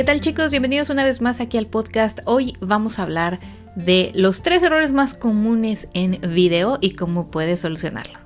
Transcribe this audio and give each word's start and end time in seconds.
¿Qué 0.00 0.04
tal 0.04 0.22
chicos? 0.22 0.50
Bienvenidos 0.50 0.88
una 0.88 1.04
vez 1.04 1.20
más 1.20 1.42
aquí 1.42 1.58
al 1.58 1.66
podcast. 1.66 2.20
Hoy 2.24 2.56
vamos 2.60 2.98
a 2.98 3.02
hablar 3.02 3.38
de 3.76 4.12
los 4.14 4.42
tres 4.42 4.62
errores 4.62 4.92
más 4.92 5.12
comunes 5.12 5.88
en 5.92 6.18
video 6.22 6.78
y 6.80 6.92
cómo 6.92 7.30
puedes 7.30 7.60
solucionarlo. 7.60 8.18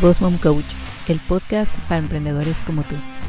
Boss 0.00 0.22
Mom 0.22 0.38
Coach, 0.38 0.64
el 1.08 1.20
podcast 1.28 1.70
para 1.90 1.98
emprendedores 1.98 2.56
como 2.62 2.84
tú. 2.84 2.94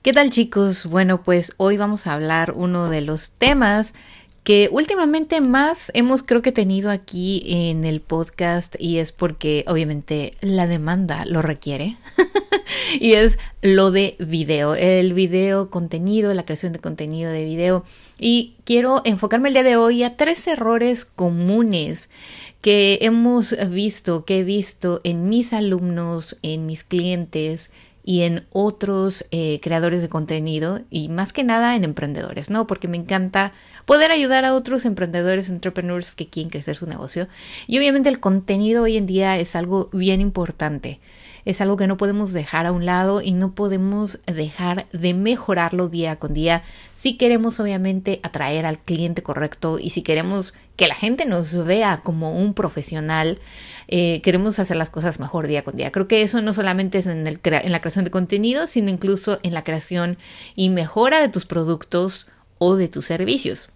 ¿Qué 0.00 0.12
tal 0.12 0.30
chicos? 0.30 0.86
Bueno, 0.86 1.24
pues 1.24 1.54
hoy 1.56 1.76
vamos 1.76 2.06
a 2.06 2.14
hablar 2.14 2.52
uno 2.54 2.88
de 2.88 3.00
los 3.00 3.32
temas 3.32 3.94
que 4.44 4.68
últimamente 4.70 5.40
más 5.40 5.90
hemos 5.92 6.22
creo 6.22 6.40
que 6.40 6.52
tenido 6.52 6.92
aquí 6.92 7.42
en 7.44 7.84
el 7.84 8.00
podcast 8.00 8.76
y 8.78 8.98
es 8.98 9.10
porque 9.10 9.64
obviamente 9.66 10.34
la 10.40 10.68
demanda 10.68 11.24
lo 11.26 11.42
requiere 11.42 11.96
y 13.00 13.14
es 13.14 13.40
lo 13.60 13.90
de 13.90 14.14
video, 14.20 14.76
el 14.76 15.14
video 15.14 15.68
contenido, 15.68 16.32
la 16.32 16.44
creación 16.44 16.72
de 16.72 16.78
contenido 16.78 17.32
de 17.32 17.44
video 17.44 17.84
y 18.20 18.54
quiero 18.64 19.02
enfocarme 19.04 19.48
el 19.48 19.54
día 19.54 19.64
de 19.64 19.76
hoy 19.76 20.04
a 20.04 20.16
tres 20.16 20.46
errores 20.46 21.06
comunes 21.06 22.08
que 22.60 23.00
hemos 23.02 23.56
visto, 23.68 24.24
que 24.24 24.38
he 24.38 24.44
visto 24.44 25.00
en 25.02 25.28
mis 25.28 25.52
alumnos, 25.52 26.36
en 26.42 26.66
mis 26.66 26.84
clientes, 26.84 27.70
y 28.08 28.22
en 28.22 28.46
otros 28.52 29.26
eh, 29.32 29.60
creadores 29.60 30.00
de 30.00 30.08
contenido 30.08 30.80
y 30.88 31.10
más 31.10 31.34
que 31.34 31.44
nada 31.44 31.76
en 31.76 31.84
emprendedores, 31.84 32.48
¿no? 32.48 32.66
Porque 32.66 32.88
me 32.88 32.96
encanta 32.96 33.52
poder 33.84 34.10
ayudar 34.10 34.46
a 34.46 34.54
otros 34.54 34.86
emprendedores, 34.86 35.50
entrepreneurs 35.50 36.14
que 36.14 36.26
quieren 36.26 36.48
crecer 36.48 36.74
su 36.74 36.86
negocio. 36.86 37.28
Y 37.66 37.76
obviamente 37.76 38.08
el 38.08 38.18
contenido 38.18 38.84
hoy 38.84 38.96
en 38.96 39.04
día 39.04 39.36
es 39.36 39.54
algo 39.54 39.90
bien 39.92 40.22
importante. 40.22 41.00
Es 41.44 41.60
algo 41.60 41.76
que 41.76 41.86
no 41.86 41.98
podemos 41.98 42.32
dejar 42.32 42.64
a 42.64 42.72
un 42.72 42.86
lado 42.86 43.20
y 43.20 43.32
no 43.32 43.54
podemos 43.54 44.20
dejar 44.24 44.88
de 44.90 45.12
mejorarlo 45.12 45.90
día 45.90 46.16
con 46.16 46.32
día 46.32 46.62
si 46.96 47.18
queremos 47.18 47.60
obviamente 47.60 48.20
atraer 48.22 48.64
al 48.64 48.78
cliente 48.78 49.22
correcto 49.22 49.78
y 49.78 49.90
si 49.90 50.00
queremos 50.00 50.54
que 50.78 50.88
la 50.88 50.94
gente 50.94 51.26
nos 51.26 51.66
vea 51.66 52.00
como 52.02 52.32
un 52.32 52.54
profesional 52.54 53.38
eh, 53.88 54.20
queremos 54.22 54.58
hacer 54.58 54.76
las 54.76 54.90
cosas 54.90 55.18
mejor 55.18 55.46
día 55.46 55.64
con 55.64 55.74
día. 55.74 55.90
Creo 55.90 56.06
que 56.06 56.22
eso 56.22 56.40
no 56.42 56.52
solamente 56.52 56.98
es 56.98 57.06
en, 57.06 57.26
el 57.26 57.40
en 57.42 57.72
la 57.72 57.80
creación 57.80 58.04
de 58.04 58.10
contenido, 58.10 58.66
sino 58.66 58.90
incluso 58.90 59.40
en 59.42 59.54
la 59.54 59.64
creación 59.64 60.18
y 60.54 60.68
mejora 60.68 61.20
de 61.20 61.28
tus 61.28 61.46
productos 61.46 62.28
o 62.58 62.76
de 62.76 62.88
tus 62.88 63.06
servicios. 63.06 63.70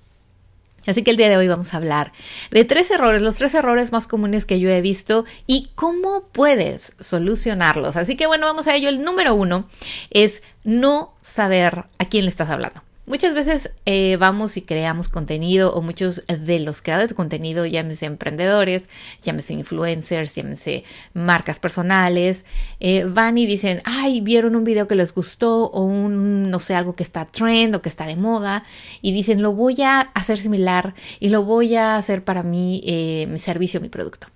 Así 0.87 1.03
que 1.03 1.13
el 1.13 1.17
día 1.17 1.29
de 1.29 1.37
hoy 1.37 1.49
vamos 1.49 1.73
a 1.73 1.79
hablar 1.79 2.13
de 2.51 2.65
tres 2.65 2.91
errores, 2.91 3.23
los 3.23 3.37
tres 3.37 3.55
errores 3.55 3.91
más 3.91 4.07
comunes 4.07 4.45
que 4.45 4.61
yo 4.61 4.69
he 4.69 4.81
visto 4.81 5.25
y 5.47 5.71
cómo 5.75 6.25
puedes 6.31 6.95
solucionarlos. 7.01 7.97
Así 7.97 8.15
que 8.17 8.27
bueno, 8.27 8.47
vamos 8.47 8.67
a 8.67 8.75
ello. 8.77 8.89
El 8.89 9.03
número 9.03 9.35
uno 9.35 9.69
es 10.11 10.43
no 10.63 11.15
saber 11.21 11.85
a 11.99 12.05
quién 12.05 12.27
le 12.27 12.31
estás 12.31 12.51
hablando. 12.51 12.83
Muchas 13.05 13.35
veces 13.35 13.73
eh, 13.85 14.17
vamos 14.17 14.57
y 14.57 14.63
creamos 14.63 15.09
contenido 15.09 15.75
o 15.75 15.83
muchos 15.83 16.23
de 16.29 16.61
los 16.61 16.83
creadores 16.83 17.09
de 17.09 17.17
contenido, 17.17 17.67
llámese 17.67 18.07
emprendedores, 18.07 18.89
llámese 19.21 19.55
influencers, 19.55 20.37
llámese 20.37 20.85
marcas 21.13 21.59
personales, 21.59 22.45
eh, 22.79 23.03
van 23.03 23.39
y 23.39 23.47
dicen, 23.47 23.83
ay, 23.85 24.21
vieron 24.21 24.55
un 24.55 24.63
video 24.63 24.87
que 24.87 24.95
les 24.95 25.13
gustó 25.13 25.65
o 25.65 25.83
un, 25.83 26.49
no 26.49 26.61
sé, 26.61 26.77
algo 26.77 26.95
que 26.95 27.03
está 27.03 27.25
trend 27.25 27.75
o 27.75 27.83
que 27.83 27.89
está 27.89 28.07
de 28.07 28.15
moda 28.15 28.63
y 29.01 29.13
dicen, 29.13 29.43
lo 29.43 29.53
voy 29.53 29.83
a 29.83 30.01
hacer 30.15 30.39
similar 30.39 30.95
y 31.19 31.31
lo 31.31 31.43
voy 31.43 31.75
a 31.75 31.97
hacer 31.97 32.23
para 32.23 32.45
mí, 32.45 32.83
eh, 32.87 33.27
mi 33.29 33.41
servicio, 33.41 33.81
mi 33.81 33.89
producto 33.89 34.29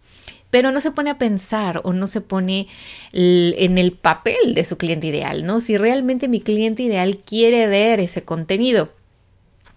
pero 0.51 0.73
no 0.73 0.81
se 0.81 0.91
pone 0.91 1.11
a 1.11 1.19
pensar 1.19 1.81
o 1.85 1.93
no 1.93 2.07
se 2.07 2.21
pone 2.21 2.69
en 3.13 3.79
el 3.79 3.93
papel 3.93 4.55
de 4.55 4.65
su 4.65 4.79
cliente 4.79 5.09
ideal, 5.09 5.45
¿no? 5.45 5.61
Si 5.61 5.77
realmente 5.77 6.29
mi 6.29 6.41
cliente 6.41 6.83
ideal 6.83 7.19
quiere 7.19 7.67
ver 7.67 8.01
ese 8.01 8.23
contenido. 8.23 8.91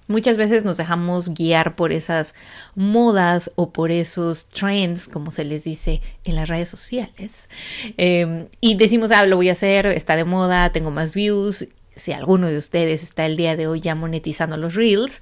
Muchas 0.07 0.37
veces 0.37 0.65
nos 0.65 0.77
dejamos 0.77 1.35
guiar 1.35 1.75
por 1.75 1.93
esas 1.93 2.33
modas 2.73 3.51
o 3.55 3.71
por 3.71 3.91
esos 3.91 4.49
trends, 4.49 5.07
como 5.07 5.29
se 5.29 5.45
les 5.45 5.63
dice 5.63 6.01
en 6.23 6.33
las 6.33 6.49
redes 6.49 6.67
sociales. 6.67 7.47
Em, 7.95 8.47
y 8.59 8.73
decimos, 8.73 9.11
ah, 9.11 9.27
lo 9.27 9.35
voy 9.35 9.49
a 9.49 9.51
hacer, 9.51 9.85
está 9.85 10.15
de 10.15 10.23
moda, 10.23 10.71
tengo 10.71 10.89
más 10.89 11.13
views. 11.13 11.67
Si 11.95 12.13
alguno 12.13 12.47
de 12.47 12.57
ustedes 12.57 13.03
está 13.03 13.25
el 13.25 13.35
día 13.35 13.55
de 13.55 13.67
hoy 13.67 13.81
ya 13.81 13.95
monetizando 13.95 14.57
los 14.57 14.75
reels, 14.75 15.21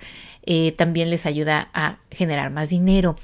eh, 0.49 0.71
también 0.71 1.09
les 1.09 1.25
ayuda 1.25 1.69
a 1.73 1.97
generar 2.09 2.51
más 2.51 2.69
dinero. 2.69 3.17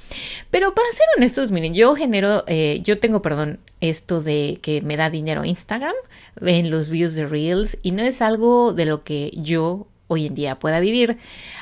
Pero 0.50 0.74
para 0.74 0.92
ser 0.92 1.06
honestos, 1.16 1.50
miren, 1.52 1.72
yo 1.72 1.94
genero, 1.94 2.44
eh, 2.46 2.80
yo 2.82 2.98
tengo, 2.98 3.22
perdón, 3.22 3.60
esto 3.80 4.20
de 4.20 4.58
que 4.60 4.82
me 4.82 4.96
da 4.96 5.08
dinero 5.08 5.44
Instagram 5.44 5.94
en 6.42 6.70
los 6.70 6.90
views 6.90 7.14
de 7.14 7.26
Reels 7.26 7.78
y 7.82 7.92
no 7.92 8.02
es 8.02 8.20
algo 8.20 8.74
de 8.74 8.86
lo 8.86 9.04
que 9.04 9.30
yo 9.36 9.86
hoy 10.08 10.26
en 10.26 10.34
día 10.34 10.58
pueda 10.58 10.80
vivir. 10.80 11.18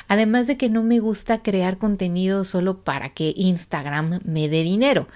Además 0.07 0.47
de 0.47 0.57
que 0.57 0.69
no 0.69 0.83
me 0.83 0.99
gusta 0.99 1.41
crear 1.41 1.77
contenido 1.77 2.43
solo 2.43 2.79
para 2.79 3.09
que 3.09 3.33
Instagram 3.35 4.19
me 4.25 4.49
dé 4.49 4.63
dinero. 4.63 5.07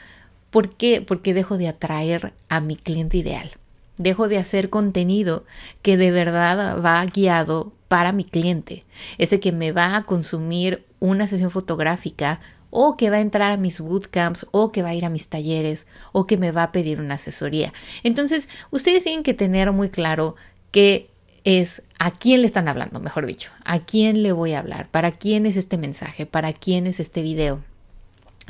¿Por 0.50 0.75
qué? 0.75 1.01
Porque 1.01 1.33
dejo 1.33 1.57
de 1.57 1.67
atraer 1.67 2.33
a 2.50 2.61
mi 2.61 2.75
cliente 2.77 3.17
ideal. 3.17 3.51
Dejo 3.97 4.27
de 4.27 4.37
hacer 4.37 4.69
contenido 4.69 5.45
que 5.81 5.97
de 5.97 6.11
verdad 6.11 6.81
va 6.83 7.05
guiado 7.05 7.73
para 7.87 8.11
mi 8.11 8.23
cliente, 8.23 8.85
ese 9.17 9.39
que 9.39 9.51
me 9.51 9.71
va 9.71 9.95
a 9.95 10.03
consumir 10.05 10.85
una 10.99 11.27
sesión 11.27 11.51
fotográfica 11.51 12.39
o 12.69 12.97
que 12.97 13.09
va 13.09 13.17
a 13.17 13.21
entrar 13.21 13.51
a 13.51 13.57
mis 13.57 13.79
bootcamps 13.79 14.45
o 14.51 14.71
que 14.71 14.83
va 14.83 14.89
a 14.89 14.95
ir 14.95 15.05
a 15.05 15.09
mis 15.09 15.29
talleres 15.29 15.87
o 16.11 16.27
que 16.27 16.37
me 16.37 16.51
va 16.51 16.63
a 16.63 16.71
pedir 16.71 16.99
una 16.99 17.15
asesoría. 17.15 17.73
Entonces, 18.03 18.49
ustedes 18.71 19.03
tienen 19.03 19.23
que 19.23 19.33
tener 19.33 19.71
muy 19.71 19.89
claro 19.89 20.35
qué 20.71 21.09
es 21.43 21.83
a 21.97 22.11
quién 22.11 22.41
le 22.41 22.47
están 22.47 22.67
hablando, 22.67 22.99
mejor 22.99 23.25
dicho, 23.25 23.51
a 23.63 23.79
quién 23.79 24.21
le 24.21 24.33
voy 24.33 24.53
a 24.53 24.59
hablar, 24.59 24.89
para 24.89 25.11
quién 25.11 25.45
es 25.45 25.55
este 25.55 25.77
mensaje, 25.77 26.25
para 26.25 26.51
quién 26.51 26.87
es 26.87 26.99
este 26.99 27.21
video. 27.21 27.63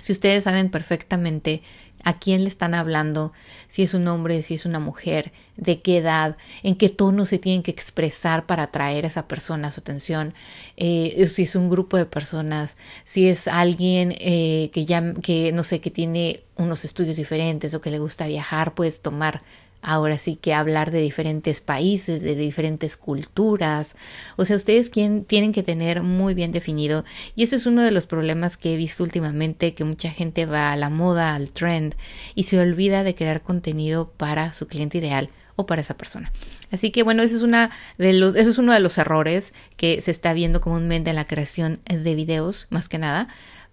Si 0.02 0.12
ustedes 0.12 0.44
saben 0.44 0.70
perfectamente 0.70 1.62
a 2.04 2.18
quién 2.18 2.44
le 2.44 2.50
están 2.50 2.74
hablando, 2.74 3.34
si 3.68 3.84
es 3.84 3.94
un 3.94 4.08
hombre, 4.08 4.42
si 4.42 4.56
es 4.56 4.66
una 4.66 4.80
mujer, 4.80 5.32
de 5.56 5.82
qué 5.82 5.98
edad, 5.98 6.38
en 6.64 6.76
qué 6.76 6.90
tono 6.90 7.26
se 7.26 7.40
tienen 7.40 7.64
que 7.64 7.72
expresar 7.72 8.46
para 8.46 8.64
atraer 8.64 9.06
a 9.06 9.08
esa 9.08 9.28
persona 9.28 9.70
a 9.70 9.72
su 9.72 9.80
atención, 9.80 10.34
eh, 10.78 11.28
si 11.28 11.44
es 11.44 11.56
un 11.56 11.70
grupo 11.70 11.98
de 11.98 12.06
personas, 12.06 12.78
si 13.04 13.28
es 13.28 13.48
alguien 13.48 14.14
eh, 14.20 14.70
que 14.74 14.86
ya, 14.86 15.14
que 15.16 15.52
no 15.52 15.64
sé, 15.64 15.82
que 15.82 15.92
tiene 15.92 16.44
unos 16.56 16.86
estudios 16.86 17.18
diferentes 17.18 17.74
o 17.74 17.82
que 17.82 17.92
le 17.92 18.00
gusta 18.00 18.28
viajar, 18.28 18.74
puedes 18.74 19.02
tomar 19.02 19.42
ahora 19.82 20.18
sí 20.18 20.36
que 20.36 20.54
hablar 20.54 20.92
de 20.92 21.02
diferentes 21.02 21.62
países, 21.62 22.22
de 22.22 22.36
diferentes 22.36 22.98
culturas. 22.98 23.96
O 24.36 24.46
sea, 24.46 24.56
ustedes 24.56 24.92
tienen 24.92 25.54
que 25.54 25.64
tener 25.64 26.04
muy 26.04 26.34
bien 26.34 26.52
definido. 26.52 27.06
Y 27.36 27.44
ese 27.44 27.58
es 27.58 27.66
uno 27.66 27.82
de 27.82 27.92
los 27.92 28.06
problemas 28.06 28.58
que 28.58 28.74
he 28.74 28.78
visto 28.78 29.04
últimamente, 29.04 29.74
que 29.74 29.84
mucha 29.84 30.12
gente 30.12 30.46
va 30.46 30.72
a 30.72 30.78
la 30.78 30.90
moda, 30.90 31.36
al 31.36 31.52
trend, 31.52 31.96
y 32.36 32.44
se 32.44 32.60
olvida 32.60 33.04
de 33.04 33.16
crear 33.16 33.42
contenido 33.42 34.12
para 34.18 34.54
su 34.54 34.68
cliente 34.68 34.98
ideal 34.98 35.30
o 35.56 35.66
para 35.66 35.82
esa 35.82 35.98
persona. 35.98 36.32
Así 36.72 36.92
que 36.92 37.04
bueno, 37.04 37.24
ese 37.24 37.36
es, 37.36 37.42
una 37.42 37.72
de 37.98 38.14
los, 38.14 38.36
eso 38.36 38.52
es 38.52 38.58
uno 38.58 38.74
de 38.74 38.80
los 38.80 38.98
errores 38.98 39.54
que 39.76 40.02
se 40.02 40.12
está 40.12 40.34
viendo 40.34 40.62
comúnmente 40.62 41.10
en 41.10 41.16
la 41.16 41.26
creación 41.26 41.80
de 41.86 42.16
videos, 42.16 42.68
más 42.70 42.88
que 42.88 43.00
nada. 43.00 43.28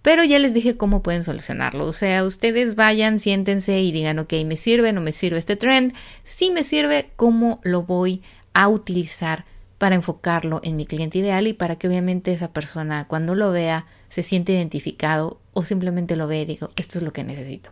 Pero 0.05 0.23
ya 0.23 0.37
les 0.37 0.53
dije 0.53 0.77
cómo 0.77 1.01
pueden 1.01 1.23
solucionarlo. 1.23 1.87
O 1.87 1.91
sea, 1.91 2.23
ustedes 2.25 2.75
vayan, 2.75 3.19
siéntense 3.19 3.81
y 3.81 3.91
digan, 3.91 4.19
ok, 4.19 4.33
¿me 4.45 4.55
sirve 4.55 4.93
no 4.93 5.01
me 5.01 5.11
sirve 5.11 5.39
este 5.39 5.55
trend? 5.55 5.95
Si 6.23 6.51
me 6.51 6.63
sirve, 6.63 7.09
¿cómo 7.15 7.59
lo 7.63 7.81
voy 7.81 8.21
a 8.53 8.67
utilizar 8.67 9.45
para 9.79 9.95
enfocarlo 9.95 10.61
en 10.63 10.75
mi 10.75 10.85
cliente 10.85 11.17
ideal 11.17 11.47
y 11.47 11.53
para 11.53 11.77
que 11.77 11.87
obviamente 11.87 12.31
esa 12.31 12.53
persona 12.53 13.07
cuando 13.07 13.33
lo 13.33 13.51
vea 13.51 13.87
se 14.07 14.21
siente 14.21 14.53
identificado 14.53 15.39
o 15.53 15.65
simplemente 15.65 16.15
lo 16.15 16.27
ve 16.27 16.41
y 16.41 16.45
digo, 16.45 16.69
esto 16.75 16.99
es 16.99 17.03
lo 17.03 17.11
que 17.11 17.23
necesito. 17.23 17.71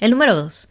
El 0.00 0.10
número 0.10 0.34
dos 0.34 0.68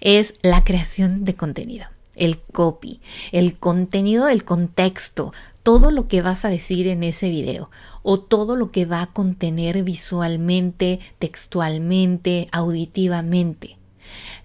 es 0.00 0.36
la 0.42 0.62
creación 0.62 1.24
de 1.24 1.34
contenido 1.34 1.88
el 2.16 2.38
copy, 2.38 3.00
el 3.32 3.58
contenido 3.58 4.26
del 4.26 4.44
contexto, 4.44 5.32
todo 5.62 5.90
lo 5.90 6.06
que 6.06 6.22
vas 6.22 6.44
a 6.44 6.48
decir 6.48 6.86
en 6.86 7.02
ese 7.02 7.28
video 7.28 7.70
o 8.02 8.20
todo 8.20 8.56
lo 8.56 8.70
que 8.70 8.86
va 8.86 9.02
a 9.02 9.12
contener 9.12 9.82
visualmente, 9.82 11.00
textualmente, 11.18 12.48
auditivamente. 12.52 13.76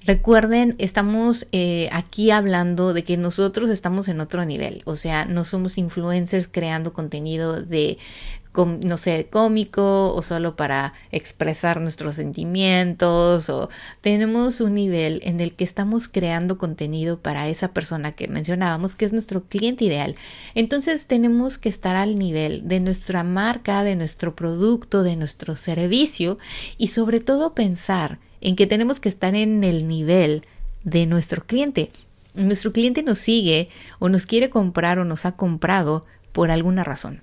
Recuerden, 0.03 0.75
estamos 0.79 1.45
eh, 1.51 1.87
aquí 1.91 2.31
hablando 2.31 2.93
de 2.93 3.03
que 3.03 3.17
nosotros 3.17 3.69
estamos 3.69 4.07
en 4.07 4.19
otro 4.19 4.43
nivel, 4.45 4.81
o 4.85 4.95
sea, 4.95 5.25
no 5.25 5.45
somos 5.45 5.77
influencers 5.77 6.47
creando 6.47 6.91
contenido 6.91 7.61
de 7.61 7.99
no 8.53 8.97
sé, 8.97 9.27
cómico 9.29 10.13
o 10.13 10.21
solo 10.21 10.55
para 10.55 10.93
expresar 11.11 11.79
nuestros 11.79 12.15
sentimientos 12.15 13.49
o 13.49 13.69
tenemos 14.01 14.59
un 14.59 14.75
nivel 14.75 15.21
en 15.23 15.39
el 15.39 15.53
que 15.53 15.63
estamos 15.63 16.07
creando 16.09 16.57
contenido 16.57 17.19
para 17.19 17.47
esa 17.47 17.69
persona 17.69 18.11
que 18.11 18.27
mencionábamos 18.27 18.95
que 18.95 19.05
es 19.05 19.13
nuestro 19.13 19.43
cliente 19.43 19.85
ideal. 19.85 20.15
Entonces 20.53 21.05
tenemos 21.05 21.57
que 21.57 21.69
estar 21.69 21.95
al 21.95 22.19
nivel 22.19 22.67
de 22.67 22.81
nuestra 22.81 23.23
marca, 23.23 23.83
de 23.83 23.95
nuestro 23.95 24.35
producto, 24.35 25.03
de 25.03 25.15
nuestro 25.15 25.55
servicio 25.55 26.37
y 26.77 26.87
sobre 26.87 27.21
todo 27.21 27.53
pensar 27.53 28.19
en 28.41 28.55
que 28.55 28.67
tenemos 28.67 28.99
que 28.99 29.09
estar 29.09 29.33
en 29.35 29.63
el 29.63 29.87
nivel 29.87 30.45
de 30.83 31.05
nuestro 31.05 31.45
cliente. 31.45 31.91
Nuestro 32.33 32.71
cliente 32.71 33.03
nos 33.03 33.19
sigue 33.19 33.69
o 33.99 34.09
nos 34.09 34.25
quiere 34.25 34.49
comprar 34.49 34.99
o 34.99 35.05
nos 35.05 35.25
ha 35.25 35.33
comprado 35.33 36.05
por 36.31 36.51
alguna 36.51 36.83
razón. 36.83 37.21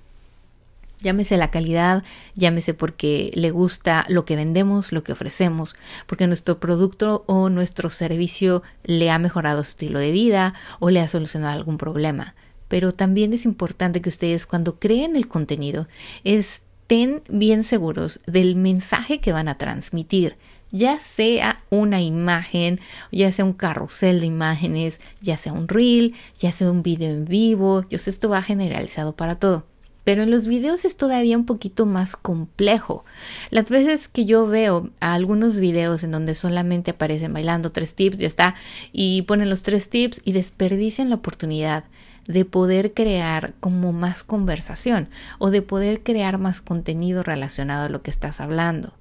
Llámese 1.01 1.37
la 1.37 1.49
calidad, 1.49 2.03
llámese 2.35 2.73
porque 2.73 3.31
le 3.33 3.51
gusta 3.51 4.03
lo 4.09 4.25
que 4.25 4.35
vendemos, 4.35 4.91
lo 4.91 5.01
que 5.01 5.13
ofrecemos, 5.13 5.75
porque 6.07 6.27
nuestro 6.27 6.59
producto 6.59 7.23
o 7.25 7.49
nuestro 7.49 7.89
servicio 7.89 8.63
le 8.83 9.09
ha 9.09 9.17
mejorado 9.17 9.63
su 9.63 9.71
estilo 9.71 9.99
de 9.99 10.11
vida 10.11 10.53
o 10.79 10.89
le 10.89 10.99
ha 10.99 11.07
solucionado 11.07 11.53
algún 11.53 11.77
problema. 11.77 12.35
Pero 12.67 12.91
también 12.91 13.31
es 13.31 13.45
importante 13.45 14.01
que 14.01 14.09
ustedes 14.09 14.45
cuando 14.45 14.77
creen 14.77 15.15
el 15.15 15.29
contenido 15.29 15.87
estén 16.25 17.23
bien 17.29 17.63
seguros 17.63 18.19
del 18.27 18.57
mensaje 18.57 19.21
que 19.21 19.31
van 19.31 19.47
a 19.47 19.57
transmitir, 19.57 20.37
ya 20.69 20.99
sea 20.99 21.63
una 21.69 22.01
imagen, 22.01 22.79
ya 23.11 23.31
sea 23.31 23.45
un 23.45 23.53
carrusel 23.53 24.19
de 24.19 24.25
imágenes, 24.25 24.99
ya 25.21 25.37
sea 25.37 25.53
un 25.53 25.67
reel, 25.67 26.13
ya 26.37 26.51
sea 26.51 26.69
un 26.69 26.83
video 26.83 27.11
en 27.11 27.25
vivo, 27.25 27.85
yo 27.89 27.97
sé, 27.97 28.09
esto 28.09 28.27
va 28.29 28.41
generalizado 28.41 29.15
para 29.15 29.35
todo. 29.35 29.65
Pero 30.09 30.23
en 30.23 30.31
los 30.31 30.47
videos 30.47 30.85
es 30.85 30.97
todavía 30.97 31.37
un 31.37 31.45
poquito 31.45 31.85
más 31.85 32.17
complejo. 32.17 33.05
Las 33.51 33.69
veces 33.69 34.07
que 34.07 34.25
yo 34.25 34.47
veo 34.47 34.89
algunos 34.99 35.57
videos 35.57 36.03
en 36.03 36.09
donde 36.09 36.33
solamente 36.33 36.89
aparecen 36.89 37.31
bailando 37.31 37.69
tres 37.69 37.93
tips, 37.93 38.17
ya 38.17 38.25
está, 38.25 38.55
y 38.91 39.21
ponen 39.21 39.51
los 39.51 39.61
tres 39.61 39.87
tips 39.91 40.21
y 40.25 40.31
desperdician 40.31 41.11
la 41.11 41.17
oportunidad 41.17 41.83
de 42.25 42.43
poder 42.43 42.95
crear 42.95 43.53
como 43.59 43.93
más 43.93 44.23
conversación 44.23 45.09
o 45.37 45.51
de 45.51 45.61
poder 45.61 46.01
crear 46.01 46.39
más 46.39 46.59
contenido 46.59 47.21
relacionado 47.21 47.85
a 47.85 47.89
lo 47.89 48.01
que 48.01 48.09
estás 48.09 48.41
hablando. 48.41 48.98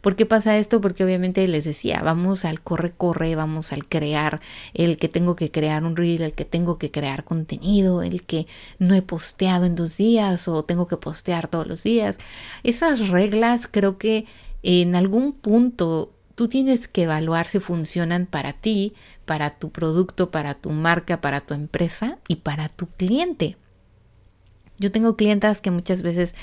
¿Por 0.00 0.16
qué 0.16 0.26
pasa 0.26 0.56
esto? 0.58 0.80
Porque 0.80 1.04
obviamente 1.04 1.46
les 1.48 1.64
decía, 1.64 2.00
vamos 2.02 2.44
al 2.44 2.60
corre, 2.60 2.92
corre, 2.92 3.34
vamos 3.34 3.72
al 3.72 3.86
crear, 3.86 4.40
el 4.74 4.96
que 4.96 5.08
tengo 5.08 5.36
que 5.36 5.50
crear 5.50 5.84
un 5.84 5.96
reel, 5.96 6.22
el 6.22 6.32
que 6.32 6.44
tengo 6.44 6.78
que 6.78 6.90
crear 6.90 7.24
contenido, 7.24 8.02
el 8.02 8.24
que 8.24 8.46
no 8.78 8.94
he 8.94 9.02
posteado 9.02 9.64
en 9.64 9.74
dos 9.74 9.96
días 9.96 10.48
o 10.48 10.64
tengo 10.64 10.86
que 10.86 10.96
postear 10.96 11.48
todos 11.48 11.66
los 11.66 11.82
días. 11.82 12.18
Esas 12.62 13.08
reglas 13.08 13.68
creo 13.70 13.98
que 13.98 14.26
en 14.62 14.94
algún 14.94 15.32
punto 15.32 16.12
tú 16.34 16.48
tienes 16.48 16.88
que 16.88 17.02
evaluar 17.02 17.46
si 17.46 17.60
funcionan 17.60 18.26
para 18.26 18.54
ti, 18.54 18.94
para 19.24 19.58
tu 19.58 19.70
producto, 19.70 20.30
para 20.30 20.54
tu 20.54 20.70
marca, 20.70 21.20
para 21.20 21.40
tu 21.40 21.54
empresa 21.54 22.18
y 22.28 22.36
para 22.36 22.68
tu 22.68 22.86
cliente. 22.86 23.56
Yo 24.80 24.90
tengo 24.90 25.14
clientas 25.14 25.60
que 25.60 25.70
muchas 25.70 26.00
veces 26.00 26.34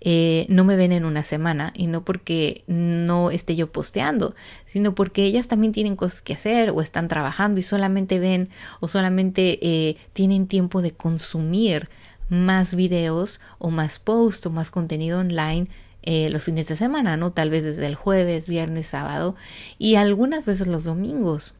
eh, 0.00 0.46
no 0.50 0.64
me 0.64 0.74
ven 0.74 0.90
en 0.90 1.04
una 1.04 1.22
semana 1.22 1.72
y 1.76 1.86
no 1.86 2.04
porque 2.04 2.64
no 2.66 3.30
esté 3.30 3.54
yo 3.54 3.70
posteando, 3.70 4.34
sino 4.66 4.96
porque 4.96 5.24
ellas 5.24 5.46
también 5.46 5.72
tienen 5.72 5.94
cosas 5.94 6.20
que 6.20 6.34
hacer 6.34 6.70
o 6.70 6.82
están 6.82 7.06
trabajando 7.06 7.60
y 7.60 7.62
solamente 7.62 8.18
ven 8.18 8.50
o 8.80 8.88
solamente 8.88 9.60
eh, 9.62 9.96
tienen 10.12 10.48
tiempo 10.48 10.82
de 10.82 10.90
consumir 10.90 11.88
más 12.28 12.74
videos 12.74 13.40
o 13.58 13.70
más 13.70 14.00
posts 14.00 14.46
o 14.46 14.50
más 14.50 14.72
contenido 14.72 15.20
online 15.20 15.68
eh, 16.02 16.28
los 16.30 16.42
fines 16.42 16.66
de 16.66 16.76
semana, 16.76 17.16
¿no? 17.16 17.32
Tal 17.32 17.48
vez 17.48 17.64
desde 17.64 17.86
el 17.86 17.94
jueves, 17.94 18.48
viernes, 18.48 18.88
sábado 18.88 19.36
y 19.78 19.94
algunas 19.94 20.46
veces 20.46 20.66
los 20.66 20.84
domingos. 20.84 21.54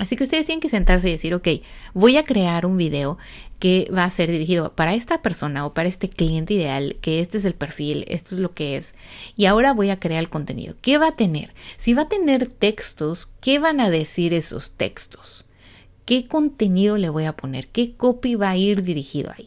Así 0.00 0.16
que 0.16 0.24
ustedes 0.24 0.46
tienen 0.46 0.62
que 0.62 0.70
sentarse 0.70 1.10
y 1.10 1.12
decir, 1.12 1.34
ok, 1.34 1.46
voy 1.92 2.16
a 2.16 2.24
crear 2.24 2.64
un 2.64 2.78
video 2.78 3.18
que 3.58 3.86
va 3.94 4.04
a 4.04 4.10
ser 4.10 4.30
dirigido 4.30 4.72
para 4.72 4.94
esta 4.94 5.20
persona 5.20 5.66
o 5.66 5.74
para 5.74 5.90
este 5.90 6.08
cliente 6.08 6.54
ideal, 6.54 6.96
que 7.02 7.20
este 7.20 7.36
es 7.36 7.44
el 7.44 7.52
perfil, 7.52 8.06
esto 8.08 8.34
es 8.34 8.40
lo 8.40 8.54
que 8.54 8.76
es. 8.76 8.94
Y 9.36 9.44
ahora 9.44 9.74
voy 9.74 9.90
a 9.90 10.00
crear 10.00 10.20
el 10.20 10.30
contenido. 10.30 10.74
¿Qué 10.80 10.96
va 10.96 11.08
a 11.08 11.16
tener? 11.16 11.52
Si 11.76 11.92
va 11.92 12.02
a 12.02 12.08
tener 12.08 12.46
textos, 12.46 13.28
¿qué 13.42 13.58
van 13.58 13.78
a 13.78 13.90
decir 13.90 14.32
esos 14.32 14.70
textos? 14.70 15.44
¿Qué 16.06 16.26
contenido 16.26 16.96
le 16.96 17.10
voy 17.10 17.26
a 17.26 17.36
poner? 17.36 17.68
¿Qué 17.68 17.92
copy 17.92 18.36
va 18.36 18.48
a 18.48 18.56
ir 18.56 18.82
dirigido 18.82 19.30
ahí? 19.36 19.44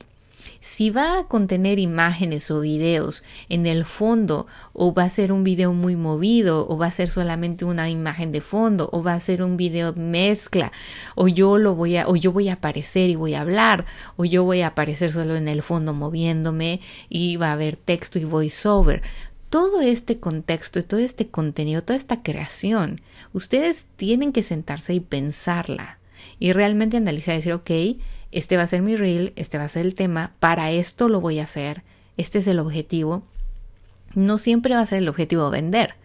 Si 0.63 0.92
va 0.92 1.19
a 1.19 1.27
contener 1.27 1.77
imágenes 1.77 2.50
o 2.50 2.62
videos 2.62 3.25
en 3.50 3.65
el 3.65 3.83
fondo 3.83 4.48
o 4.71 4.94
va 4.94 5.04
a 5.04 5.10
ser 5.10 5.33
un 5.33 5.44
video 5.44 5.74
muy 5.74 5.98
movido 5.98 6.65
o 6.69 6.77
va 6.77 6.86
a 6.86 6.92
ser 6.92 7.10
solamente 7.10 7.65
una 7.65 7.89
imagen 7.89 8.31
de 8.31 8.39
fondo 8.39 8.89
o 8.94 9.04
va 9.04 9.13
a 9.13 9.19
ser 9.19 9.44
un 9.44 9.57
video 9.57 9.94
mezcla 9.94 10.71
o 11.15 11.27
yo 11.27 11.57
lo 11.57 11.75
voy 11.75 11.98
a 11.98 12.07
o 12.07 12.15
yo 12.15 12.31
voy 12.31 12.48
a 12.48 12.54
aparecer 12.54 13.10
y 13.10 13.15
voy 13.15 13.33
a 13.33 13.42
hablar 13.42 13.83
o 14.15 14.24
yo 14.24 14.45
voy 14.45 14.62
a 14.62 14.68
aparecer 14.68 15.12
solo 15.12 15.36
en 15.36 15.50
el 15.50 15.63
fondo 15.63 15.94
moviéndome 15.94 16.80
y 17.09 17.36
va 17.36 17.50
a 17.50 17.54
haber 17.54 17.75
texto 17.75 18.18
y 18.18 18.24
voiceover. 18.24 19.01
Todo 19.50 19.81
este 19.81 20.21
contexto 20.21 20.80
y 20.80 20.83
todo 20.83 21.01
este 21.01 21.27
contenido, 21.27 21.83
toda 21.83 21.98
esta 21.98 22.24
creación, 22.24 23.01
ustedes 23.33 23.88
tienen 23.98 24.31
que 24.31 24.44
sentarse 24.44 24.94
y 24.94 25.01
pensarla 25.01 26.00
y 26.39 26.54
realmente 26.54 26.95
analizar 26.95 27.33
y 27.33 27.38
decir, 27.39 27.51
ok, 27.51 27.71
este 28.33 28.57
va 28.57 28.63
a 28.63 28.68
ser 28.68 28.81
mi 28.81 28.95
reel, 28.95 29.33
este 29.35 29.57
va 29.57 29.65
a 29.65 29.69
ser 29.69 29.85
el 29.85 29.95
tema, 29.95 30.33
para 30.39 30.71
esto 30.71 31.07
lo 31.09 31.21
voy 31.21 31.39
a 31.39 31.44
hacer, 31.44 31.83
este 32.18 32.39
es 32.39 32.47
el 32.47 32.59
objetivo. 32.59 33.24
No 34.13 34.38
siempre 34.38 34.75
va 34.75 34.81
a 34.81 34.85
ser 34.85 35.00
el 35.00 35.09
objetivo 35.09 35.50
vender. 35.50 35.95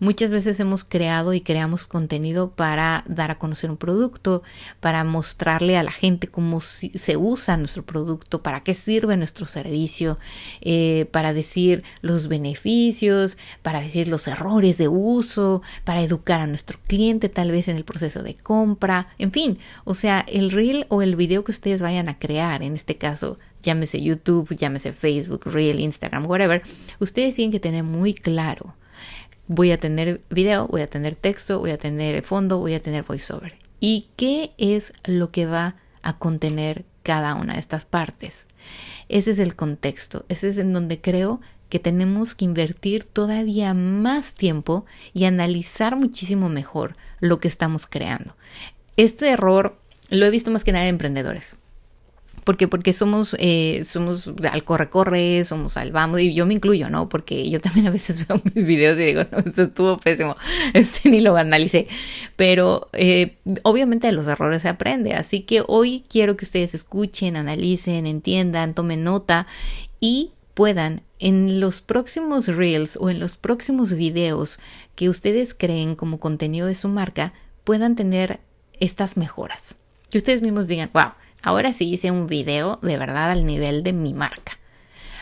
Muchas 0.00 0.32
veces 0.32 0.58
hemos 0.60 0.82
creado 0.82 1.34
y 1.34 1.42
creamos 1.42 1.86
contenido 1.86 2.52
para 2.52 3.04
dar 3.06 3.30
a 3.30 3.38
conocer 3.38 3.70
un 3.70 3.76
producto, 3.76 4.42
para 4.80 5.04
mostrarle 5.04 5.76
a 5.76 5.82
la 5.82 5.90
gente 5.90 6.26
cómo 6.26 6.62
se 6.62 7.16
usa 7.18 7.58
nuestro 7.58 7.84
producto, 7.84 8.42
para 8.42 8.62
qué 8.62 8.72
sirve 8.72 9.18
nuestro 9.18 9.44
servicio, 9.44 10.18
eh, 10.62 11.06
para 11.12 11.34
decir 11.34 11.82
los 12.00 12.28
beneficios, 12.28 13.36
para 13.60 13.82
decir 13.82 14.08
los 14.08 14.26
errores 14.26 14.78
de 14.78 14.88
uso, 14.88 15.60
para 15.84 16.00
educar 16.00 16.40
a 16.40 16.46
nuestro 16.46 16.78
cliente 16.86 17.28
tal 17.28 17.52
vez 17.52 17.68
en 17.68 17.76
el 17.76 17.84
proceso 17.84 18.22
de 18.22 18.36
compra, 18.36 19.08
en 19.18 19.32
fin, 19.32 19.58
o 19.84 19.94
sea, 19.94 20.24
el 20.28 20.50
reel 20.50 20.86
o 20.88 21.02
el 21.02 21.14
video 21.14 21.44
que 21.44 21.52
ustedes 21.52 21.82
vayan 21.82 22.08
a 22.08 22.18
crear, 22.18 22.62
en 22.62 22.72
este 22.72 22.96
caso 22.96 23.38
llámese 23.62 24.00
YouTube, 24.00 24.56
llámese 24.56 24.94
Facebook, 24.94 25.42
Reel, 25.44 25.78
Instagram, 25.78 26.24
whatever, 26.24 26.62
ustedes 27.00 27.34
tienen 27.36 27.52
que 27.52 27.60
tener 27.60 27.84
muy 27.84 28.14
claro 28.14 28.74
voy 29.50 29.72
a 29.72 29.80
tener 29.80 30.20
video, 30.30 30.68
voy 30.68 30.82
a 30.82 30.86
tener 30.86 31.16
texto, 31.16 31.58
voy 31.58 31.72
a 31.72 31.76
tener 31.76 32.22
fondo, 32.22 32.58
voy 32.58 32.74
a 32.74 32.80
tener 32.80 33.02
voiceover. 33.02 33.56
¿Y 33.80 34.06
qué 34.14 34.52
es 34.58 34.92
lo 35.04 35.32
que 35.32 35.44
va 35.44 35.74
a 36.02 36.18
contener 36.18 36.84
cada 37.02 37.34
una 37.34 37.54
de 37.54 37.58
estas 37.58 37.84
partes? 37.84 38.46
Ese 39.08 39.32
es 39.32 39.40
el 39.40 39.56
contexto, 39.56 40.24
ese 40.28 40.50
es 40.50 40.58
en 40.58 40.72
donde 40.72 41.00
creo 41.00 41.40
que 41.68 41.80
tenemos 41.80 42.36
que 42.36 42.44
invertir 42.44 43.02
todavía 43.02 43.74
más 43.74 44.34
tiempo 44.34 44.86
y 45.14 45.24
analizar 45.24 45.96
muchísimo 45.96 46.48
mejor 46.48 46.94
lo 47.18 47.40
que 47.40 47.48
estamos 47.48 47.88
creando. 47.88 48.36
Este 48.96 49.30
error 49.30 49.80
lo 50.10 50.26
he 50.26 50.30
visto 50.30 50.52
más 50.52 50.62
que 50.62 50.70
nada 50.70 50.84
en 50.84 50.90
emprendedores 50.90 51.56
porque 52.50 52.66
porque 52.66 52.92
somos 52.92 53.36
eh, 53.38 53.82
somos 53.84 54.32
al 54.50 54.64
corre 54.64 54.90
corre 54.90 55.44
somos 55.44 55.76
al 55.76 55.92
vamos 55.92 56.18
y 56.18 56.34
yo 56.34 56.46
me 56.46 56.54
incluyo 56.54 56.90
no 56.90 57.08
porque 57.08 57.48
yo 57.48 57.60
también 57.60 57.86
a 57.86 57.92
veces 57.92 58.26
veo 58.28 58.42
mis 58.52 58.64
videos 58.64 58.98
y 58.98 59.04
digo 59.04 59.22
no 59.30 59.38
esto 59.38 59.62
estuvo 59.62 59.98
pésimo 59.98 60.34
este 60.74 61.10
ni 61.10 61.20
lo 61.20 61.36
analicé 61.36 61.86
pero 62.34 62.88
eh, 62.92 63.36
obviamente 63.62 64.08
de 64.08 64.12
los 64.12 64.26
errores 64.26 64.62
se 64.62 64.68
aprende 64.68 65.14
así 65.14 65.42
que 65.42 65.62
hoy 65.64 66.02
quiero 66.08 66.36
que 66.36 66.44
ustedes 66.44 66.74
escuchen 66.74 67.36
analicen 67.36 68.04
entiendan 68.08 68.74
tomen 68.74 69.04
nota 69.04 69.46
y 70.00 70.32
puedan 70.54 71.02
en 71.20 71.60
los 71.60 71.82
próximos 71.82 72.48
reels 72.48 72.98
o 73.00 73.10
en 73.10 73.20
los 73.20 73.36
próximos 73.36 73.92
videos 73.92 74.58
que 74.96 75.08
ustedes 75.08 75.54
creen 75.54 75.94
como 75.94 76.18
contenido 76.18 76.66
de 76.66 76.74
su 76.74 76.88
marca 76.88 77.32
puedan 77.62 77.94
tener 77.94 78.40
estas 78.80 79.16
mejoras. 79.16 79.76
Que 80.10 80.18
ustedes 80.18 80.42
mismos 80.42 80.66
digan 80.66 80.90
wow 80.92 81.12
Ahora 81.42 81.72
sí 81.72 81.92
hice 81.92 82.10
un 82.10 82.26
video 82.26 82.78
de 82.82 82.98
verdad 82.98 83.30
al 83.30 83.46
nivel 83.46 83.82
de 83.82 83.92
mi 83.92 84.14
marca. 84.14 84.58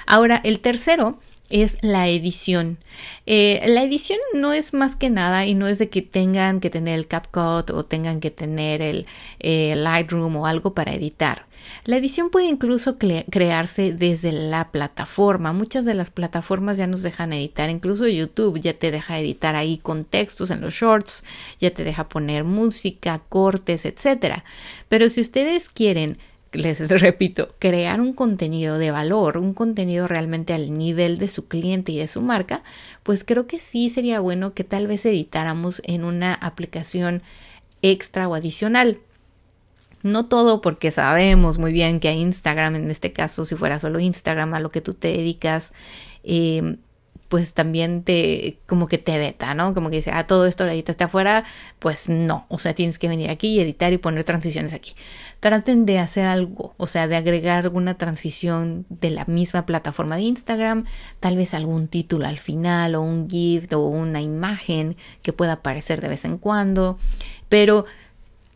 Ahora, 0.07 0.41
el 0.45 0.61
tercero 0.61 1.19
es 1.51 1.79
la 1.81 2.09
edición. 2.09 2.79
Eh, 3.27 3.63
la 3.67 3.83
edición 3.83 4.19
no 4.35 4.53
es 4.53 4.75
más 4.75 4.97
que 4.97 5.11
nada 5.11 5.47
y 5.47 5.55
no 5.55 5.67
es 5.67 5.79
de 5.79 5.89
que 5.89 6.03
tengan 6.03 6.61
que 6.61 6.71
tener 6.71 6.99
el 6.99 7.07
CapCut 7.07 7.71
o 7.71 7.85
tengan 7.85 8.21
que 8.21 8.31
tener 8.31 8.83
el 8.83 9.07
eh, 9.41 9.75
Lightroom 9.77 10.37
o 10.37 10.47
algo 10.47 10.75
para 10.75 10.95
editar. 10.95 11.47
La 11.85 11.97
edición 11.97 12.31
puede 12.31 12.47
incluso 12.47 12.99
crearse 12.99 13.93
desde 13.93 14.33
la 14.33 14.71
plataforma. 14.71 15.53
Muchas 15.53 15.85
de 15.85 15.95
las 15.95 16.11
plataformas 16.11 16.79
ya 16.79 16.87
nos 16.87 17.03
dejan 17.03 17.33
editar, 17.33 17.71
incluso 17.71 18.07
YouTube 18.07 18.61
ya 18.61 18.75
te 18.75 18.91
deja 18.91 19.19
editar 19.19 19.57
ahí 19.57 19.79
contextos 19.79 20.51
en 20.51 20.61
los 20.61 20.75
shorts, 20.75 21.25
ya 21.61 21.71
te 21.71 21.85
deja 21.85 22.09
poner 22.09 22.45
música, 22.45 23.21
cortes, 23.29 23.85
etc. 23.85 24.43
Pero 24.89 25.09
si 25.09 25.21
ustedes 25.21 25.69
quieren 25.69 26.19
les 26.53 26.89
repito, 27.01 27.55
crear 27.59 28.01
un 28.01 28.13
contenido 28.13 28.79
de 28.79 28.91
valor, 28.91 29.39
un 29.39 29.55
contenido 29.55 30.09
realmente 30.09 30.53
al 30.55 30.73
nivel 30.73 31.19
de 31.19 31.29
su 31.29 31.47
cliente 31.47 31.93
y 31.93 31.99
de 31.99 32.09
su 32.09 32.23
marca, 32.23 32.63
pues 33.03 33.25
creo 33.25 33.47
que 33.47 33.59
sí 33.59 33.91
sería 33.91 34.21
bueno 34.21 34.55
que 34.55 34.65
tal 34.65 34.87
vez 34.87 35.05
editáramos 35.07 35.83
en 35.85 36.05
una 36.05 36.35
aplicación 36.35 37.23
extra 37.83 38.29
o 38.29 38.35
adicional. 38.35 38.99
No 40.03 40.27
todo 40.27 40.61
porque 40.61 40.91
sabemos 40.91 41.59
muy 41.59 41.73
bien 41.73 41.99
que 41.99 42.09
a 42.09 42.13
Instagram, 42.13 42.77
en 42.77 42.91
este 42.91 43.13
caso, 43.13 43.45
si 43.45 43.57
fuera 43.57 43.81
solo 43.81 43.99
Instagram, 43.99 44.55
a 44.55 44.61
lo 44.61 44.71
que 44.71 44.81
tú 44.81 44.95
te 44.95 45.09
dedicas, 45.09 45.73
eh, 46.23 46.77
pues 47.29 47.55
también 47.55 48.03
te, 48.03 48.59
como 48.67 48.89
que 48.89 48.99
te 48.99 49.19
veta, 49.19 49.55
¿no? 49.55 49.75
Como 49.75 49.91
que 49.91 49.97
dice, 49.97 50.11
ah, 50.13 50.27
todo 50.27 50.47
esto 50.47 50.65
lo 50.65 50.71
editaste 50.71 51.05
afuera, 51.05 51.45
pues 51.79 52.09
no, 52.09 52.47
o 52.49 52.59
sea, 52.59 52.75
tienes 52.75 52.99
que 52.99 53.09
venir 53.09 53.31
aquí 53.31 53.49
y 53.49 53.61
editar 53.61 53.93
y 53.93 53.99
poner 53.99 54.25
transiciones 54.25 54.73
aquí. 54.73 54.95
Traten 55.41 55.87
de 55.87 55.99
hacer 55.99 56.27
algo, 56.27 56.75
o 56.79 56.87
sea, 56.87 57.07
de 57.07 57.17
agregar 57.17 57.65
alguna 57.65 57.99
transición 57.99 58.87
de 58.89 59.11
la 59.11 59.25
misma 59.27 59.67
plataforma 59.67 60.17
de 60.17 60.23
Instagram, 60.23 60.85
tal 61.21 61.37
vez 61.37 61.55
algún 61.55 61.89
título 61.89 62.27
al 62.27 62.39
final 62.39 62.95
o 62.95 63.03
un 63.03 63.29
gift 63.29 63.73
o 63.75 63.81
una 63.81 64.23
imagen 64.23 64.97
que 65.23 65.33
pueda 65.33 65.55
aparecer 65.55 66.01
de 66.01 66.09
vez 66.09 66.25
en 66.25 66.39
cuando, 66.39 66.99
pero 67.49 67.85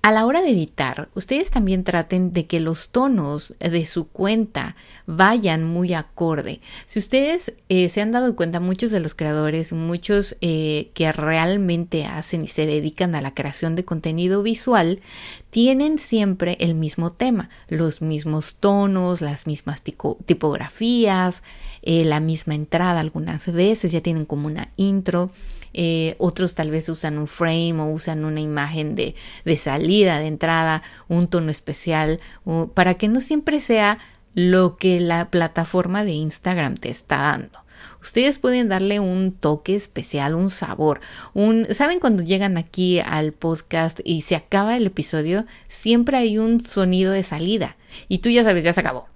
a 0.02 0.10
la 0.10 0.26
hora 0.26 0.42
de 0.42 0.50
editar, 0.50 1.08
ustedes 1.14 1.52
también 1.52 1.84
traten 1.84 2.32
de 2.32 2.46
que 2.46 2.58
los 2.58 2.88
tonos 2.88 3.54
de 3.60 3.86
su 3.86 4.08
cuenta 4.08 4.74
vayan 5.06 5.62
muy 5.62 5.94
acorde. 5.94 6.60
Si 6.86 6.98
ustedes 6.98 7.54
eh, 7.68 7.88
se 7.88 8.00
han 8.00 8.10
dado 8.10 8.34
cuenta, 8.34 8.58
muchos 8.58 8.90
de 8.90 8.98
los 8.98 9.14
creadores, 9.14 9.72
muchos 9.72 10.36
eh, 10.40 10.90
que 10.94 11.12
realmente 11.12 12.04
hacen 12.04 12.42
y 12.42 12.48
se 12.48 12.66
dedican 12.66 13.14
a 13.14 13.20
la 13.20 13.32
creación 13.32 13.76
de 13.76 13.84
contenido 13.84 14.42
visual, 14.42 15.00
tienen 15.50 15.98
siempre 15.98 16.56
el 16.58 16.74
mismo 16.74 17.12
tema, 17.12 17.48
los 17.68 18.02
mismos 18.02 18.56
tonos, 18.56 19.20
las 19.20 19.46
mismas 19.46 19.82
tipografías, 19.82 21.44
eh, 21.82 22.04
la 22.04 22.18
misma 22.18 22.56
entrada 22.56 22.98
algunas 22.98 23.52
veces, 23.52 23.92
ya 23.92 24.00
tienen 24.00 24.24
como 24.24 24.48
una 24.48 24.68
intro. 24.76 25.30
Eh, 25.74 26.16
otros 26.18 26.54
tal 26.54 26.70
vez 26.70 26.88
usan 26.88 27.18
un 27.18 27.28
frame 27.28 27.80
o 27.80 27.86
usan 27.86 28.24
una 28.24 28.40
imagen 28.40 28.94
de, 28.94 29.14
de 29.44 29.56
salida, 29.56 30.18
de 30.18 30.26
entrada, 30.26 30.82
un 31.08 31.28
tono 31.28 31.50
especial, 31.50 32.20
para 32.74 32.94
que 32.94 33.08
no 33.08 33.20
siempre 33.20 33.60
sea 33.60 33.98
lo 34.34 34.76
que 34.76 35.00
la 35.00 35.30
plataforma 35.30 36.04
de 36.04 36.12
Instagram 36.12 36.74
te 36.74 36.90
está 36.90 37.18
dando. 37.18 37.62
Ustedes 38.00 38.38
pueden 38.38 38.68
darle 38.68 39.00
un 39.00 39.32
toque 39.32 39.76
especial, 39.76 40.34
un 40.34 40.50
sabor. 40.50 41.00
Un, 41.34 41.66
¿Saben 41.72 42.00
cuando 42.00 42.22
llegan 42.22 42.56
aquí 42.56 43.00
al 43.00 43.32
podcast 43.32 44.00
y 44.04 44.22
se 44.22 44.34
acaba 44.34 44.76
el 44.76 44.86
episodio? 44.86 45.46
Siempre 45.68 46.16
hay 46.16 46.38
un 46.38 46.60
sonido 46.60 47.12
de 47.12 47.22
salida. 47.22 47.76
Y 48.08 48.18
tú 48.18 48.28
ya 48.30 48.44
sabes, 48.44 48.64
ya 48.64 48.72
se 48.72 48.80
acabó. 48.80 49.06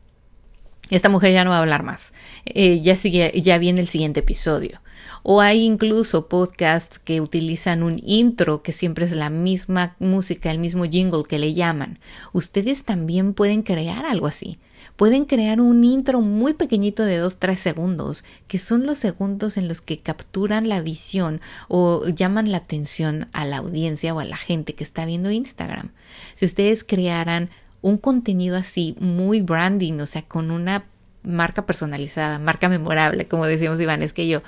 Esta 0.91 1.09
mujer 1.09 1.33
ya 1.33 1.45
no 1.45 1.51
va 1.51 1.57
a 1.57 1.61
hablar 1.61 1.83
más. 1.83 2.13
Eh, 2.45 2.81
ya, 2.81 2.97
sigue, 2.97 3.33
ya 3.35 3.59
viene 3.59 3.81
el 3.81 3.89
siguiente 3.89 4.21
episodio. 4.21 4.81
O 5.29 5.41
hay 5.41 5.65
incluso 5.65 6.29
podcasts 6.29 7.01
que 7.01 7.21
utilizan 7.21 7.83
un 7.83 8.01
intro 8.05 8.63
que 8.63 8.71
siempre 8.71 9.07
es 9.07 9.11
la 9.11 9.29
misma 9.29 9.97
música, 9.99 10.53
el 10.53 10.61
mismo 10.61 10.85
jingle 10.85 11.25
que 11.29 11.41
le 11.41 11.53
llaman. 11.53 11.99
Ustedes 12.33 12.85
también 12.85 13.35
pueden 13.35 13.65
crear 13.65 14.07
algo 14.07 14.29
así. 14.29 14.61
Pueden 14.95 15.25
crear 15.25 15.61
un 15.61 15.83
intro 15.83 16.21
muy 16.21 16.55
pequeñito 16.55 17.05
de 17.05 17.21
2-3 17.21 17.57
segundos, 17.57 18.25
que 18.47 18.61
son 18.61 18.87
los 18.87 18.99
segundos 18.99 19.57
en 19.57 19.67
los 19.67 19.81
que 19.81 19.99
capturan 19.99 20.69
la 20.69 20.81
visión 20.81 21.41
o 21.67 22.07
llaman 22.07 22.53
la 22.53 22.59
atención 22.59 23.27
a 23.33 23.45
la 23.47 23.57
audiencia 23.57 24.15
o 24.15 24.21
a 24.21 24.25
la 24.25 24.37
gente 24.37 24.77
que 24.77 24.85
está 24.85 25.07
viendo 25.07 25.33
Instagram. 25.33 25.91
Si 26.35 26.45
ustedes 26.45 26.85
crearan 26.85 27.51
un 27.83 27.99
contenido 27.99 28.57
así 28.57 28.95
muy 29.01 29.41
branding, 29.41 29.99
o 29.99 30.07
sea, 30.07 30.23
con 30.23 30.53
una 30.53 30.85
marca 31.27 31.67
personalizada, 31.67 32.39
marca 32.39 32.69
memorable, 32.69 33.27
como 33.27 33.47
decíamos 33.47 33.81
Iván, 33.81 34.03
es 34.03 34.13
que 34.13 34.29
yo, 34.29 34.43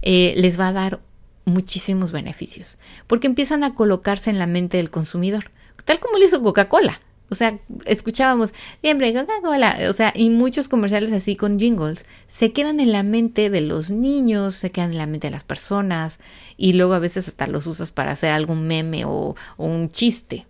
eh, 0.00 0.34
les 0.36 0.58
va 0.58 0.68
a 0.68 0.72
dar 0.72 1.00
muchísimos 1.44 2.12
beneficios, 2.12 2.78
porque 3.06 3.26
empiezan 3.26 3.64
a 3.64 3.74
colocarse 3.74 4.30
en 4.30 4.38
la 4.38 4.46
mente 4.46 4.78
del 4.78 4.90
consumidor, 4.90 5.50
tal 5.84 6.00
como 6.00 6.18
lo 6.18 6.24
hizo 6.24 6.42
Coca-Cola. 6.42 7.00
O 7.28 7.34
sea, 7.34 7.58
escuchábamos 7.86 8.52
siempre 8.82 9.14
Coca-Cola, 9.14 9.78
o 9.88 9.92
sea, 9.94 10.12
y 10.14 10.28
muchos 10.28 10.68
comerciales 10.68 11.12
así 11.12 11.34
con 11.34 11.58
jingles 11.58 12.04
se 12.26 12.52
quedan 12.52 12.78
en 12.78 12.92
la 12.92 13.02
mente 13.02 13.48
de 13.48 13.62
los 13.62 13.90
niños, 13.90 14.54
se 14.54 14.70
quedan 14.70 14.92
en 14.92 14.98
la 14.98 15.06
mente 15.06 15.28
de 15.28 15.30
las 15.30 15.44
personas 15.44 16.20
y 16.58 16.74
luego 16.74 16.92
a 16.92 16.98
veces 16.98 17.28
hasta 17.28 17.46
los 17.46 17.66
usas 17.66 17.90
para 17.90 18.12
hacer 18.12 18.32
algún 18.32 18.66
meme 18.66 19.06
o 19.06 19.34
un 19.56 19.88
chiste. 19.88 20.46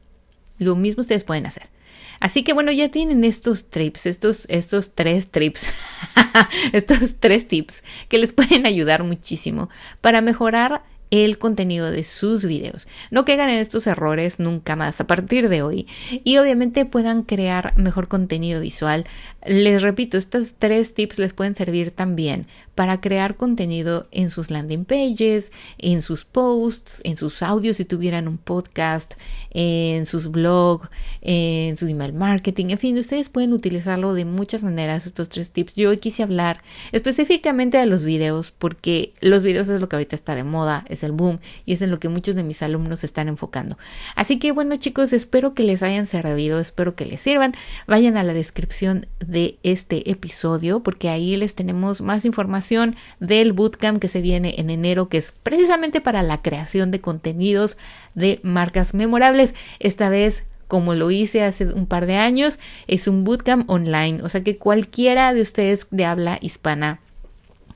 Lo 0.58 0.74
mismo 0.74 1.02
ustedes 1.02 1.22
pueden 1.22 1.46
hacer. 1.46 1.72
Así 2.23 2.45
que 2.45 2.52
bueno, 2.52 2.71
ya 2.71 2.88
tienen 2.88 3.25
estos 3.25 3.69
trips, 3.69 4.07
estos, 4.07 4.47
estos 4.49 4.95
tres 4.95 5.33
trips, 5.33 5.67
estos 6.73 7.17
tres 7.19 7.49
tips 7.49 7.83
que 8.09 8.19
les 8.19 8.33
pueden 8.33 8.64
ayudar 8.64 9.02
muchísimo 9.02 9.69
para 10.00 10.21
mejorar 10.21 10.85
el 11.12 11.38
contenido 11.38 11.90
de 11.90 12.04
sus 12.04 12.47
videos. 12.47 12.88
No 13.11 13.26
caigan 13.26 13.50
en 13.50 13.59
estos 13.59 13.87
errores 13.87 14.40
nunca 14.40 14.76
más 14.76 14.99
a 14.99 15.07
partir 15.07 15.50
de 15.50 15.61
hoy 15.62 15.87
y 16.25 16.38
obviamente 16.38 16.87
puedan 16.87 17.23
crear 17.23 17.76
mejor 17.76 18.09
contenido 18.09 18.62
visual. 18.62 19.04
Les 19.47 19.83
repito, 19.83 20.16
estos 20.16 20.54
tres 20.54 20.95
tips 20.95 21.19
les 21.19 21.35
pueden 21.35 21.54
servir 21.54 21.90
también 21.90 22.47
para 22.75 23.02
crear 23.02 23.37
contenido 23.37 24.09
en 24.11 24.31
sus 24.31 24.50
landing 24.50 24.87
pages, 24.87 25.52
en 25.76 26.00
sus 26.00 26.25
posts, 26.25 27.02
en 27.04 27.19
sus 27.19 27.42
audios 27.42 27.76
si 27.76 27.85
tuvieran 27.85 28.26
un 28.26 28.38
podcast, 28.38 29.12
en 29.50 30.07
sus 30.07 30.31
blogs, 30.31 30.88
en 31.21 31.76
su 31.76 31.87
email 31.87 32.14
marketing, 32.14 32.71
en 32.71 32.78
fin, 32.78 32.97
ustedes 32.97 33.28
pueden 33.28 33.52
utilizarlo 33.52 34.14
de 34.14 34.25
muchas 34.25 34.62
maneras 34.62 35.07
estos 35.07 35.28
tres 35.28 35.50
tips. 35.50 35.75
Yo 35.75 35.90
hoy 35.90 35.99
quise 35.99 36.23
hablar 36.23 36.62
específicamente 36.92 37.76
de 37.76 37.85
los 37.85 38.04
videos 38.04 38.50
porque 38.50 39.12
los 39.21 39.42
videos 39.42 39.69
es 39.69 39.78
lo 39.78 39.90
que 39.90 39.97
ahorita 39.97 40.16
está 40.16 40.35
de 40.35 40.45
moda, 40.45 40.87
el 41.02 41.12
boom 41.12 41.40
y 41.64 41.73
es 41.73 41.82
en 41.82 41.90
lo 41.90 42.00
que 42.00 42.09
muchos 42.09 42.35
de 42.35 42.42
mis 42.42 42.62
alumnos 42.62 43.04
están 43.04 43.28
enfocando. 43.28 43.76
Así 44.16 44.38
que 44.38 44.52
bueno 44.52 44.76
chicos, 44.76 45.12
espero 45.12 45.54
que 45.54 45.62
les 45.62 45.82
hayan 45.82 46.06
servido, 46.06 46.61
espero 46.61 46.94
que 46.94 47.06
les 47.06 47.21
sirvan. 47.21 47.54
Vayan 47.87 48.16
a 48.16 48.23
la 48.23 48.32
descripción 48.32 49.06
de 49.21 49.59
este 49.62 50.11
episodio 50.11 50.82
porque 50.82 51.09
ahí 51.09 51.37
les 51.37 51.54
tenemos 51.54 52.00
más 52.00 52.25
información 52.25 52.97
del 53.21 53.52
bootcamp 53.52 54.00
que 54.00 54.09
se 54.09 54.21
viene 54.21 54.54
en 54.59 54.71
enero, 54.71 55.09
que 55.09 55.18
es 55.18 55.32
precisamente 55.42 56.00
para 56.00 56.23
la 56.23 56.42
creación 56.42 56.90
de 56.90 57.00
contenidos 57.00 57.76
de 58.14 58.40
marcas 58.42 58.94
memorables. 58.94 59.54
Esta 59.78 60.09
vez 60.09 60.44
como 60.73 60.94
lo 60.94 61.11
hice 61.11 61.42
hace 61.42 61.66
un 61.66 61.85
par 61.85 62.06
de 62.06 62.16
años, 62.16 62.59
es 62.87 63.06
un 63.06 63.25
bootcamp 63.25 63.68
online, 63.68 64.23
o 64.23 64.30
sea 64.30 64.42
que 64.42 64.56
cualquiera 64.56 65.35
de 65.35 65.42
ustedes 65.42 65.87
de 65.90 66.06
habla 66.06 66.38
hispana 66.40 67.01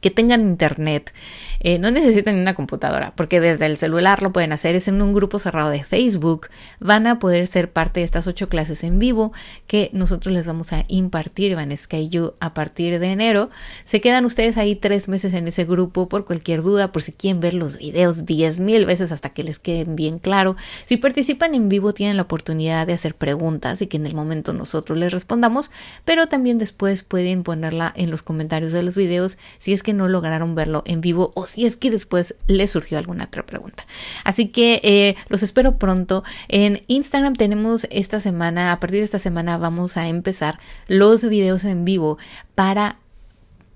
que 0.06 0.12
tengan 0.12 0.42
internet, 0.42 1.12
eh, 1.58 1.80
no 1.80 1.90
necesitan 1.90 2.36
una 2.36 2.54
computadora, 2.54 3.12
porque 3.16 3.40
desde 3.40 3.66
el 3.66 3.76
celular 3.76 4.22
lo 4.22 4.32
pueden 4.32 4.52
hacer, 4.52 4.76
es 4.76 4.86
en 4.86 5.02
un 5.02 5.12
grupo 5.12 5.40
cerrado 5.40 5.70
de 5.70 5.82
Facebook, 5.82 6.46
van 6.78 7.08
a 7.08 7.18
poder 7.18 7.48
ser 7.48 7.72
parte 7.72 7.98
de 7.98 8.04
estas 8.04 8.28
ocho 8.28 8.48
clases 8.48 8.84
en 8.84 9.00
vivo 9.00 9.32
que 9.66 9.90
nosotros 9.92 10.32
les 10.32 10.46
vamos 10.46 10.72
a 10.72 10.84
impartir, 10.86 11.56
Vanessa 11.56 11.96
y 11.96 12.08
yo, 12.08 12.36
a 12.38 12.54
partir 12.54 13.00
de 13.00 13.08
enero. 13.08 13.50
Se 13.82 14.00
quedan 14.00 14.24
ustedes 14.24 14.58
ahí 14.58 14.76
tres 14.76 15.08
meses 15.08 15.34
en 15.34 15.48
ese 15.48 15.64
grupo 15.64 16.08
por 16.08 16.24
cualquier 16.24 16.62
duda, 16.62 16.92
por 16.92 17.02
si 17.02 17.10
quieren 17.10 17.40
ver 17.40 17.54
los 17.54 17.78
videos 17.78 18.24
diez 18.26 18.60
mil 18.60 18.86
veces 18.86 19.10
hasta 19.10 19.30
que 19.30 19.42
les 19.42 19.58
queden 19.58 19.96
bien 19.96 20.18
claro. 20.18 20.54
Si 20.84 20.98
participan 20.98 21.56
en 21.56 21.68
vivo 21.68 21.92
tienen 21.92 22.16
la 22.16 22.22
oportunidad 22.22 22.86
de 22.86 22.92
hacer 22.92 23.16
preguntas 23.16 23.82
y 23.82 23.88
que 23.88 23.96
en 23.96 24.06
el 24.06 24.14
momento 24.14 24.52
nosotros 24.52 24.96
les 24.98 25.12
respondamos, 25.12 25.72
pero 26.04 26.28
también 26.28 26.58
después 26.58 27.02
pueden 27.02 27.42
ponerla 27.42 27.92
en 27.96 28.12
los 28.12 28.22
comentarios 28.22 28.70
de 28.70 28.84
los 28.84 28.94
videos 28.94 29.36
si 29.58 29.72
es 29.72 29.82
que 29.82 29.95
no 29.96 30.08
lograron 30.08 30.54
verlo 30.54 30.82
en 30.86 31.00
vivo 31.00 31.32
o 31.34 31.46
si 31.46 31.66
es 31.66 31.76
que 31.76 31.90
después 31.90 32.36
les 32.46 32.70
surgió 32.70 32.98
alguna 32.98 33.24
otra 33.24 33.44
pregunta. 33.44 33.86
Así 34.24 34.48
que 34.48 34.80
eh, 34.84 35.16
los 35.28 35.42
espero 35.42 35.78
pronto. 35.78 36.22
En 36.48 36.82
Instagram 36.86 37.34
tenemos 37.34 37.86
esta 37.90 38.20
semana, 38.20 38.72
a 38.72 38.80
partir 38.80 39.00
de 39.00 39.04
esta 39.04 39.18
semana 39.18 39.58
vamos 39.58 39.96
a 39.96 40.08
empezar 40.08 40.58
los 40.86 41.28
videos 41.28 41.64
en 41.64 41.84
vivo 41.84 42.18
para 42.54 42.98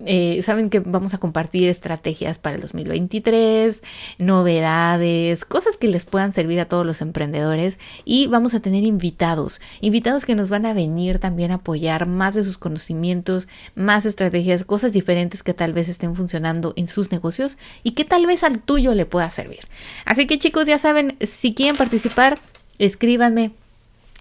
Eh, 0.06 0.40
saben 0.42 0.70
que 0.70 0.80
vamos 0.80 1.12
a 1.12 1.18
compartir 1.18 1.68
estrategias 1.68 2.38
para 2.38 2.56
el 2.56 2.62
2023, 2.62 3.82
novedades, 4.18 5.44
cosas 5.44 5.76
que 5.76 5.88
les 5.88 6.06
puedan 6.06 6.32
servir 6.32 6.58
a 6.60 6.64
todos 6.64 6.86
los 6.86 7.02
emprendedores 7.02 7.78
y 8.04 8.26
vamos 8.26 8.54
a 8.54 8.60
tener 8.60 8.84
invitados, 8.84 9.60
invitados 9.80 10.24
que 10.24 10.34
nos 10.34 10.48
van 10.48 10.64
a 10.64 10.72
venir 10.72 11.18
también 11.18 11.50
a 11.50 11.56
apoyar 11.56 12.06
más 12.06 12.34
de 12.34 12.44
sus 12.44 12.56
conocimientos, 12.56 13.46
más 13.74 14.06
estrategias, 14.06 14.64
cosas 14.64 14.92
diferentes 14.92 15.42
que 15.42 15.52
tal 15.52 15.74
vez 15.74 15.88
estén 15.88 16.16
funcionando 16.16 16.72
en 16.76 16.88
sus 16.88 17.10
negocios 17.10 17.58
y 17.82 17.92
que 17.92 18.06
tal 18.06 18.26
vez 18.26 18.42
al 18.42 18.60
tuyo 18.60 18.94
le 18.94 19.04
pueda 19.04 19.28
servir. 19.28 19.60
Así 20.06 20.26
que 20.26 20.38
chicos, 20.38 20.64
ya 20.64 20.78
saben, 20.78 21.16
si 21.20 21.52
quieren 21.52 21.76
participar, 21.76 22.40
escríbanme 22.78 23.52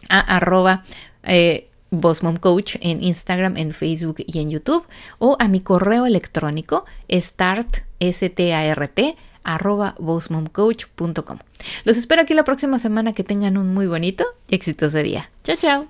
a 0.10 0.20
arroba 0.20 0.84
eh, 1.24 1.69
Boss 1.92 2.24
Mom 2.24 2.38
Coach 2.38 2.76
en 2.82 3.04
Instagram, 3.04 3.58
en 3.58 3.74
Facebook 3.74 4.18
y 4.26 4.40
en 4.40 4.50
YouTube 4.50 4.86
o 5.18 5.38
a 5.40 5.48
mi 5.48 5.62
correo 5.62 6.06
electrónico 6.06 6.86
start, 7.12 7.78
S-T-A-R-T, 8.00 9.18
arroba 9.44 9.96
bossmomcoach.com. 10.00 11.40
Los 11.84 11.98
espero 11.98 12.22
aquí 12.22 12.34
la 12.34 12.44
próxima 12.44 12.80
semana 12.80 13.14
que 13.14 13.24
tengan 13.24 13.58
un 13.58 13.74
muy 13.74 13.88
bonito 13.88 14.26
y 14.50 14.56
exitoso 14.56 15.00
día. 15.00 15.30
Chao, 15.44 15.58
chao. 15.58 15.88